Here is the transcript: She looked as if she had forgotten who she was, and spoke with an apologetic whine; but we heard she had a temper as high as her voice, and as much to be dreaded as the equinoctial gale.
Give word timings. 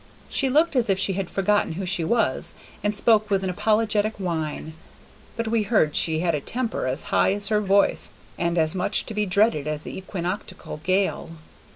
She 0.29 0.49
looked 0.49 0.75
as 0.75 0.89
if 0.89 0.97
she 0.97 1.13
had 1.13 1.29
forgotten 1.29 1.73
who 1.73 1.85
she 1.85 2.03
was, 2.03 2.55
and 2.83 2.95
spoke 2.95 3.29
with 3.29 3.43
an 3.43 3.51
apologetic 3.51 4.13
whine; 4.17 4.73
but 5.35 5.47
we 5.47 5.61
heard 5.61 5.95
she 5.95 6.21
had 6.21 6.33
a 6.33 6.41
temper 6.41 6.87
as 6.87 7.03
high 7.13 7.33
as 7.33 7.49
her 7.49 7.61
voice, 7.61 8.09
and 8.35 8.57
as 8.57 8.73
much 8.73 9.05
to 9.05 9.13
be 9.13 9.27
dreaded 9.27 9.67
as 9.67 9.83
the 9.83 9.95
equinoctial 9.95 10.77
gale. 10.83 11.29